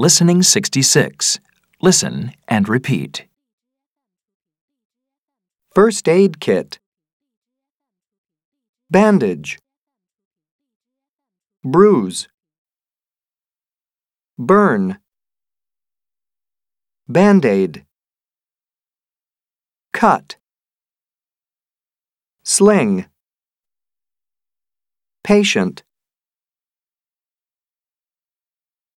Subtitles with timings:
[0.00, 1.40] Listening 66.
[1.82, 3.26] Listen and repeat.
[5.74, 6.78] First aid kit.
[8.88, 9.58] Bandage.
[11.64, 12.28] Bruise.
[14.38, 14.98] Burn.
[17.08, 17.84] Band-aid.
[19.92, 20.36] Cut.
[22.44, 23.06] Sling.
[25.24, 25.82] Patient.